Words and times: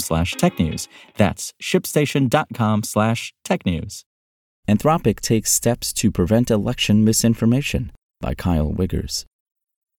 slash 0.00 0.34
technews. 0.34 0.88
That's 1.16 1.52
shipstation.com 1.62 2.82
slash 2.82 3.32
technews. 3.44 4.04
Anthropic 4.68 5.20
takes 5.20 5.50
steps 5.50 5.92
to 5.94 6.10
prevent 6.10 6.50
election 6.50 7.04
misinformation 7.04 7.90
by 8.20 8.34
Kyle 8.34 8.72
Wiggers. 8.72 9.24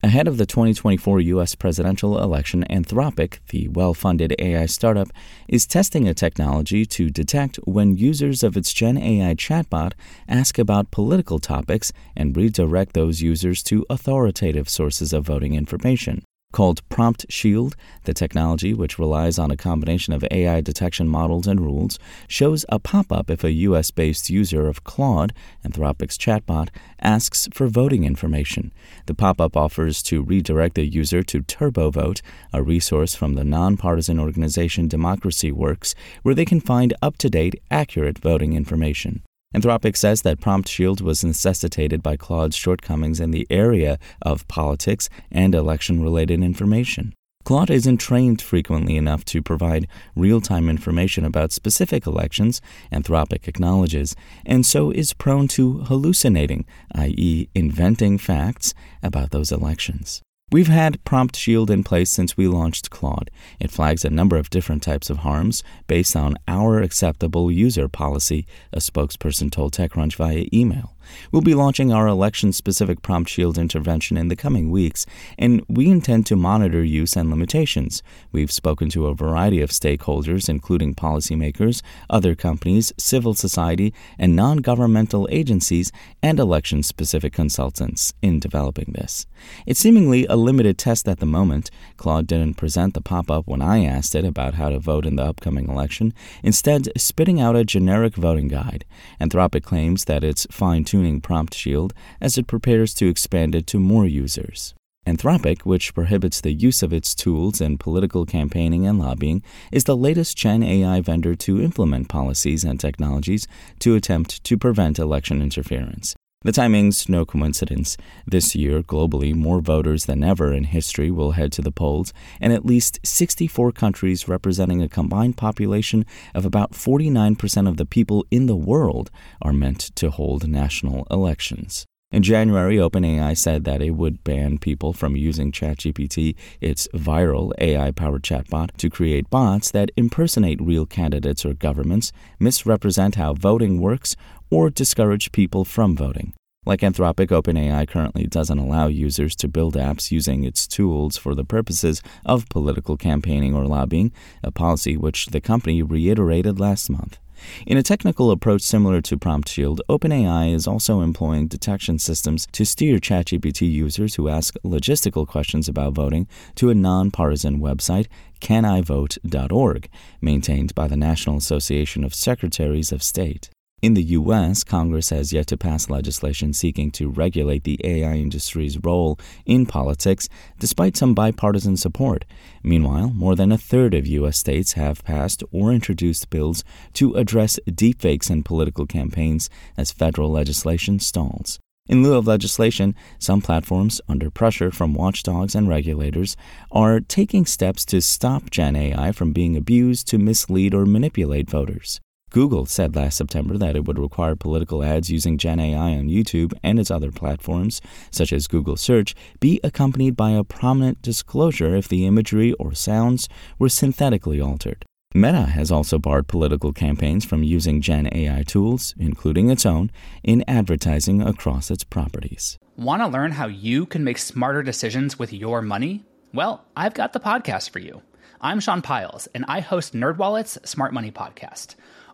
Ahead 0.00 0.28
of 0.28 0.36
the 0.36 0.46
2024 0.46 1.20
U.S. 1.20 1.56
presidential 1.56 2.22
election, 2.22 2.64
Anthropic, 2.70 3.38
the 3.48 3.66
well 3.66 3.94
funded 3.94 4.32
AI 4.38 4.66
startup, 4.66 5.08
is 5.48 5.66
testing 5.66 6.06
a 6.06 6.14
technology 6.14 6.86
to 6.86 7.10
detect 7.10 7.56
when 7.64 7.96
users 7.96 8.44
of 8.44 8.56
its 8.56 8.72
Gen 8.72 8.96
AI 8.96 9.34
chatbot 9.34 9.94
ask 10.28 10.56
about 10.56 10.92
political 10.92 11.40
topics 11.40 11.92
and 12.16 12.36
redirect 12.36 12.92
those 12.92 13.22
users 13.22 13.60
to 13.64 13.84
authoritative 13.90 14.68
sources 14.68 15.12
of 15.12 15.24
voting 15.24 15.54
information. 15.54 16.22
Called 16.50 16.88
Prompt 16.88 17.26
Shield, 17.28 17.76
the 18.04 18.14
technology, 18.14 18.72
which 18.72 18.98
relies 18.98 19.38
on 19.38 19.50
a 19.50 19.56
combination 19.56 20.14
of 20.14 20.24
AI 20.30 20.62
detection 20.62 21.06
models 21.06 21.46
and 21.46 21.60
rules, 21.60 21.98
shows 22.26 22.64
a 22.70 22.78
pop 22.78 23.12
up 23.12 23.28
if 23.28 23.44
a 23.44 23.52
US 23.52 23.90
based 23.90 24.30
user 24.30 24.66
of 24.66 24.82
Claude, 24.82 25.34
Anthropic's 25.62 26.16
chatbot, 26.16 26.70
asks 27.00 27.48
for 27.52 27.66
voting 27.66 28.04
information. 28.04 28.72
The 29.04 29.14
pop 29.14 29.42
up 29.42 29.58
offers 29.58 30.02
to 30.04 30.22
redirect 30.22 30.76
the 30.76 30.86
user 30.86 31.22
to 31.22 31.42
TurboVote, 31.42 32.22
a 32.50 32.62
resource 32.62 33.14
from 33.14 33.34
the 33.34 33.44
nonpartisan 33.44 34.18
organization 34.18 34.88
Democracy 34.88 35.52
Works, 35.52 35.94
where 36.22 36.34
they 36.34 36.46
can 36.46 36.60
find 36.60 36.94
up 37.02 37.18
to 37.18 37.28
date, 37.28 37.60
accurate 37.70 38.18
voting 38.18 38.54
information. 38.54 39.22
Anthropic 39.54 39.96
says 39.96 40.22
that 40.22 40.40
Prompt 40.40 40.68
Shield 40.68 41.00
was 41.00 41.24
necessitated 41.24 42.02
by 42.02 42.16
Claude's 42.16 42.54
shortcomings 42.54 43.18
in 43.18 43.30
the 43.30 43.46
area 43.48 43.98
of 44.20 44.46
politics 44.46 45.08
and 45.30 45.54
election 45.54 46.02
related 46.02 46.42
information. 46.42 47.14
Claude 47.44 47.70
isn't 47.70 47.96
trained 47.96 48.42
frequently 48.42 48.98
enough 48.98 49.24
to 49.24 49.40
provide 49.40 49.88
real 50.14 50.42
time 50.42 50.68
information 50.68 51.24
about 51.24 51.50
specific 51.50 52.06
elections, 52.06 52.60
Anthropic 52.92 53.48
acknowledges, 53.48 54.14
and 54.44 54.66
so 54.66 54.90
is 54.90 55.14
prone 55.14 55.48
to 55.48 55.78
hallucinating, 55.84 56.66
i.e., 56.94 57.48
inventing 57.54 58.18
facts 58.18 58.74
about 59.02 59.30
those 59.30 59.50
elections. 59.50 60.20
We've 60.50 60.68
had 60.68 61.04
Prompt 61.04 61.36
Shield 61.36 61.70
in 61.70 61.84
place 61.84 62.08
since 62.08 62.38
we 62.38 62.48
launched 62.48 62.88
Claude. 62.88 63.30
It 63.60 63.70
flags 63.70 64.02
a 64.02 64.08
number 64.08 64.38
of 64.38 64.48
different 64.48 64.82
types 64.82 65.10
of 65.10 65.18
harms 65.18 65.62
based 65.86 66.16
on 66.16 66.38
our 66.48 66.80
acceptable 66.80 67.52
user 67.52 67.86
policy, 67.86 68.46
a 68.72 68.78
spokesperson 68.78 69.52
told 69.52 69.74
TechCrunch 69.74 70.14
via 70.14 70.46
email. 70.50 70.94
We'll 71.32 71.42
be 71.42 71.54
launching 71.54 71.92
our 71.92 72.06
election 72.06 72.52
specific 72.52 73.02
Prompt 73.02 73.30
Shield 73.30 73.58
intervention 73.58 74.16
in 74.16 74.28
the 74.28 74.36
coming 74.36 74.70
weeks, 74.70 75.06
and 75.38 75.64
we 75.68 75.88
intend 75.88 76.26
to 76.26 76.36
monitor 76.36 76.82
use 76.82 77.16
and 77.16 77.30
limitations. 77.30 78.02
We've 78.32 78.50
spoken 78.52 78.88
to 78.90 79.06
a 79.06 79.14
variety 79.14 79.60
of 79.60 79.70
stakeholders, 79.70 80.48
including 80.48 80.94
policymakers, 80.94 81.82
other 82.10 82.34
companies, 82.34 82.92
civil 82.98 83.34
society, 83.34 83.94
and 84.18 84.36
non 84.36 84.58
governmental 84.58 85.28
agencies 85.30 85.92
and 86.22 86.38
election 86.38 86.82
specific 86.82 87.32
consultants 87.32 88.12
in 88.22 88.40
developing 88.40 88.92
this. 88.96 89.26
It's 89.66 89.80
seemingly 89.80 90.26
a 90.26 90.36
limited 90.36 90.78
test 90.78 91.08
at 91.08 91.20
the 91.20 91.26
moment. 91.26 91.70
Claude 91.96 92.26
didn't 92.26 92.54
present 92.54 92.94
the 92.94 93.00
pop 93.00 93.30
up 93.30 93.46
when 93.46 93.62
I 93.62 93.84
asked 93.84 94.14
it 94.14 94.24
about 94.24 94.54
how 94.54 94.68
to 94.68 94.78
vote 94.78 95.06
in 95.06 95.16
the 95.16 95.24
upcoming 95.24 95.68
election, 95.68 96.12
instead, 96.42 96.88
spitting 96.96 97.40
out 97.40 97.56
a 97.56 97.64
generic 97.64 98.14
voting 98.16 98.48
guide. 98.48 98.84
Anthropic 99.20 99.62
claims 99.62 100.04
that 100.04 100.24
it's 100.24 100.46
fine 100.50 100.84
tuned 100.84 100.97
tuning 100.98 101.20
Prompt 101.20 101.54
Shield 101.54 101.94
as 102.20 102.36
it 102.36 102.48
prepares 102.48 102.92
to 102.94 103.06
expand 103.08 103.54
it 103.54 103.68
to 103.68 103.78
more 103.78 104.04
users. 104.04 104.74
Anthropic, 105.06 105.60
which 105.60 105.94
prohibits 105.94 106.40
the 106.40 106.52
use 106.52 106.82
of 106.82 106.92
its 106.92 107.14
tools 107.14 107.60
in 107.60 107.78
political 107.78 108.26
campaigning 108.26 108.84
and 108.84 108.98
lobbying, 108.98 109.42
is 109.70 109.84
the 109.84 109.96
latest 109.96 110.36
Gen 110.36 110.64
AI 110.64 111.00
vendor 111.00 111.36
to 111.36 111.62
implement 111.62 112.08
policies 112.08 112.64
and 112.64 112.80
technologies 112.80 113.46
to 113.78 113.94
attempt 113.94 114.42
to 114.42 114.58
prevent 114.58 114.98
election 114.98 115.40
interference. 115.40 116.16
The 116.42 116.52
timing's 116.52 117.08
no 117.08 117.26
coincidence. 117.26 117.96
This 118.24 118.54
year, 118.54 118.80
globally, 118.84 119.34
more 119.34 119.60
voters 119.60 120.06
than 120.06 120.22
ever 120.22 120.52
in 120.52 120.64
history 120.64 121.10
will 121.10 121.32
head 121.32 121.50
to 121.52 121.62
the 121.62 121.72
polls, 121.72 122.12
and 122.40 122.52
at 122.52 122.64
least 122.64 123.00
64 123.02 123.72
countries 123.72 124.28
representing 124.28 124.80
a 124.80 124.88
combined 124.88 125.36
population 125.36 126.06
of 126.36 126.46
about 126.46 126.74
49% 126.74 127.68
of 127.68 127.76
the 127.76 127.84
people 127.84 128.24
in 128.30 128.46
the 128.46 128.54
world 128.54 129.10
are 129.42 129.52
meant 129.52 129.80
to 129.96 130.10
hold 130.10 130.46
national 130.46 131.08
elections. 131.10 131.86
In 132.10 132.22
January, 132.22 132.76
OpenAI 132.76 133.36
said 133.36 133.64
that 133.64 133.82
it 133.82 133.90
would 133.90 134.24
ban 134.24 134.56
people 134.56 134.94
from 134.94 135.14
using 135.14 135.52
ChatGPT, 135.52 136.36
its 136.58 136.88
viral 136.94 137.52
AI 137.58 137.90
powered 137.90 138.22
chatbot, 138.22 138.74
to 138.78 138.88
create 138.88 139.28
bots 139.28 139.70
that 139.72 139.90
impersonate 139.94 140.58
real 140.58 140.86
candidates 140.86 141.44
or 141.44 141.52
governments, 141.52 142.10
misrepresent 142.40 143.16
how 143.16 143.34
voting 143.34 143.78
works, 143.78 144.16
or 144.50 144.70
discourage 144.70 145.32
people 145.32 145.66
from 145.66 145.94
voting. 145.94 146.32
Like 146.64 146.80
Anthropic, 146.80 147.28
OpenAI 147.28 147.86
currently 147.86 148.26
doesn't 148.26 148.58
allow 148.58 148.86
users 148.86 149.36
to 149.36 149.46
build 149.46 149.74
apps 149.74 150.10
using 150.10 150.44
its 150.44 150.66
tools 150.66 151.18
for 151.18 151.34
the 151.34 151.44
purposes 151.44 152.02
of 152.24 152.48
political 152.48 152.96
campaigning 152.96 153.54
or 153.54 153.66
lobbying, 153.66 154.12
a 154.42 154.50
policy 154.50 154.96
which 154.96 155.26
the 155.26 155.42
company 155.42 155.82
reiterated 155.82 156.58
last 156.58 156.88
month. 156.88 157.18
In 157.66 157.76
a 157.76 157.82
technical 157.82 158.30
approach 158.30 158.62
similar 158.62 159.00
to 159.02 159.16
Prompt 159.16 159.48
Shield, 159.48 159.80
OpenAI 159.88 160.54
is 160.54 160.66
also 160.66 161.00
employing 161.00 161.48
detection 161.48 161.98
systems 161.98 162.46
to 162.52 162.64
steer 162.64 162.98
ChatGPT 162.98 163.70
users 163.70 164.14
who 164.14 164.28
ask 164.28 164.54
logistical 164.64 165.26
questions 165.26 165.68
about 165.68 165.94
voting 165.94 166.26
to 166.56 166.70
a 166.70 166.74
nonpartisan 166.74 167.60
website, 167.60 168.06
canivote.org, 168.40 169.88
maintained 170.20 170.74
by 170.74 170.88
the 170.88 170.96
National 170.96 171.36
Association 171.36 172.04
of 172.04 172.14
Secretaries 172.14 172.92
of 172.92 173.02
State. 173.02 173.50
In 173.80 173.94
the 173.94 174.02
U.S., 174.02 174.64
Congress 174.64 175.10
has 175.10 175.32
yet 175.32 175.46
to 175.46 175.56
pass 175.56 175.88
legislation 175.88 176.52
seeking 176.52 176.90
to 176.92 177.08
regulate 177.08 177.62
the 177.62 177.80
AI 177.84 178.14
industry's 178.14 178.76
role 178.82 179.20
in 179.46 179.66
politics, 179.66 180.28
despite 180.58 180.96
some 180.96 181.14
bipartisan 181.14 181.76
support. 181.76 182.24
Meanwhile, 182.64 183.10
more 183.10 183.36
than 183.36 183.52
a 183.52 183.58
third 183.58 183.94
of 183.94 184.04
U.S. 184.04 184.36
states 184.36 184.72
have 184.72 185.04
passed 185.04 185.44
or 185.52 185.72
introduced 185.72 186.28
bills 186.28 186.64
to 186.94 187.14
address 187.14 187.60
deepfakes 187.68 188.30
in 188.30 188.42
political 188.42 188.84
campaigns 188.84 189.48
as 189.76 189.92
federal 189.92 190.32
legislation 190.32 190.98
stalls. 190.98 191.60
In 191.86 192.02
lieu 192.02 192.16
of 192.16 192.26
legislation, 192.26 192.96
some 193.20 193.40
platforms, 193.40 194.00
under 194.08 194.28
pressure 194.28 194.72
from 194.72 194.92
watchdogs 194.92 195.54
and 195.54 195.68
regulators, 195.68 196.36
are 196.72 196.98
taking 196.98 197.46
steps 197.46 197.84
to 197.86 198.00
stop 198.00 198.50
Gen 198.50 198.74
AI 198.74 199.12
from 199.12 199.32
being 199.32 199.56
abused 199.56 200.08
to 200.08 200.18
mislead 200.18 200.74
or 200.74 200.84
manipulate 200.84 201.48
voters. 201.48 202.00
Google 202.30 202.66
said 202.66 202.94
last 202.94 203.16
September 203.16 203.56
that 203.56 203.74
it 203.74 203.86
would 203.86 203.98
require 203.98 204.36
political 204.36 204.84
ads 204.84 205.10
using 205.10 205.38
Gen 205.38 205.58
AI 205.58 205.96
on 205.96 206.08
YouTube 206.08 206.52
and 206.62 206.78
its 206.78 206.90
other 206.90 207.10
platforms, 207.10 207.80
such 208.10 208.32
as 208.32 208.46
Google 208.46 208.76
Search, 208.76 209.14
be 209.40 209.60
accompanied 209.64 210.14
by 210.14 210.32
a 210.32 210.44
prominent 210.44 211.00
disclosure 211.00 211.74
if 211.74 211.88
the 211.88 212.04
imagery 212.04 212.52
or 212.54 212.74
sounds 212.74 213.28
were 213.58 213.70
synthetically 213.70 214.40
altered. 214.40 214.84
Meta 215.14 215.44
has 215.44 215.72
also 215.72 215.98
barred 215.98 216.28
political 216.28 216.70
campaigns 216.70 217.24
from 217.24 217.42
using 217.42 217.80
Gen 217.80 218.10
AI 218.12 218.42
tools, 218.42 218.94
including 218.98 219.48
its 219.48 219.64
own, 219.64 219.90
in 220.22 220.44
advertising 220.46 221.22
across 221.22 221.70
its 221.70 221.82
properties. 221.82 222.58
Want 222.76 223.00
to 223.00 223.08
learn 223.08 223.32
how 223.32 223.46
you 223.46 223.86
can 223.86 224.04
make 224.04 224.18
smarter 224.18 224.62
decisions 224.62 225.18
with 225.18 225.32
your 225.32 225.62
money? 225.62 226.04
Well, 226.34 226.66
I've 226.76 226.92
got 226.92 227.14
the 227.14 227.20
podcast 227.20 227.70
for 227.70 227.78
you. 227.78 228.02
I'm 228.42 228.60
Sean 228.60 228.82
Pyles, 228.82 229.28
and 229.28 229.46
I 229.48 229.60
host 229.60 229.94
NerdWallet's 229.94 230.58
Smart 230.68 230.92
Money 230.92 231.10
Podcast 231.10 231.74